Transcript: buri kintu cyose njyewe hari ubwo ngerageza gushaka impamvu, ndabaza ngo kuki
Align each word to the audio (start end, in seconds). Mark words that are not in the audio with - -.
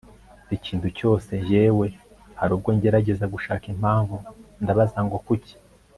buri 0.43 0.57
kintu 0.65 0.87
cyose 0.97 1.31
njyewe 1.41 1.87
hari 2.39 2.51
ubwo 2.57 2.69
ngerageza 2.77 3.25
gushaka 3.33 3.65
impamvu, 3.73 4.15
ndabaza 4.63 4.99
ngo 5.05 5.17
kuki 5.25 5.53